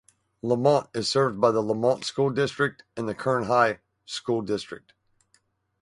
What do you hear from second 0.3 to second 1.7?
Lamont is served by the